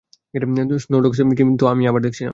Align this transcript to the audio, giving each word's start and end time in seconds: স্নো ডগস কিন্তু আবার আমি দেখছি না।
স্নো 0.79 0.97
ডগস 1.01 1.19
কিন্তু 1.39 1.63
আবার 1.63 1.75
আমি 1.75 1.83
দেখছি 1.99 2.21
না। 2.21 2.29